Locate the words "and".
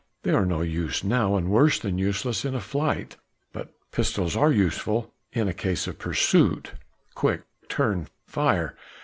1.35-1.51